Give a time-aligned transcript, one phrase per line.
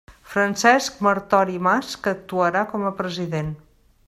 [0.29, 3.57] Francesc Martori Mas, que actuarà com a president.